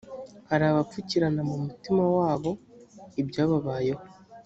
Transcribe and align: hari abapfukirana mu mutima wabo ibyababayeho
hari 0.49 0.63
abapfukirana 0.67 1.41
mu 1.49 1.55
mutima 1.65 2.03
wabo 2.17 2.51
ibyababayeho 3.21 4.03